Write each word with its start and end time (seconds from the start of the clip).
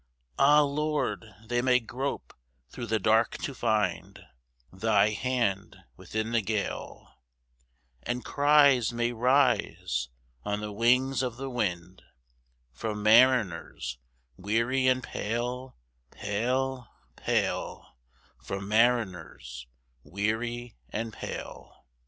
Ah, 0.39 0.61
Lord! 0.61 1.31
they 1.45 1.61
may 1.61 1.79
grope 1.79 2.33
through 2.71 2.87
the 2.87 2.97
dark 2.97 3.37
to 3.37 3.53
find 3.53 4.25
Thy 4.73 5.09
hand 5.11 5.75
within 5.95 6.31
the 6.31 6.41
gale; 6.41 7.07
And 8.01 8.25
cries 8.25 8.91
may 8.91 9.11
rise 9.11 10.09
on 10.43 10.59
the 10.59 10.71
wings 10.71 11.21
of 11.21 11.37
the 11.37 11.51
wind 11.51 12.01
From 12.73 13.03
mariners 13.03 13.99
weary 14.37 14.87
and 14.87 15.03
pale, 15.03 15.77
pale, 16.09 16.87
pale 17.15 17.95
From 18.41 18.67
mariners 18.67 19.67
weary 20.01 20.77
and 20.89 21.13
pale! 21.13 21.85